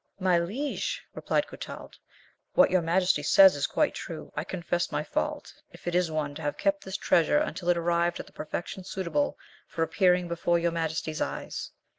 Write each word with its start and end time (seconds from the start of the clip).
"My 0.19 0.39
liege," 0.39 0.99
replied 1.13 1.45
Clotald, 1.45 1.99
"what 2.55 2.71
your 2.71 2.81
majesty 2.81 3.21
says 3.21 3.55
is 3.55 3.67
quite 3.67 3.93
true; 3.93 4.33
I 4.35 4.43
confess 4.43 4.91
my 4.91 5.03
fault, 5.03 5.53
if 5.69 5.85
it 5.85 5.93
is 5.93 6.09
one, 6.09 6.33
to 6.33 6.41
have 6.41 6.57
kept 6.57 6.83
this 6.83 6.97
treasure 6.97 7.37
until 7.37 7.69
it 7.69 7.77
arrived 7.77 8.19
at 8.19 8.25
the 8.25 8.33
perfection 8.33 8.83
suitable 8.83 9.37
for 9.67 9.83
appearing 9.83 10.27
before 10.27 10.57
your 10.57 10.71
majesty's 10.71 11.21
eyes. 11.21 11.69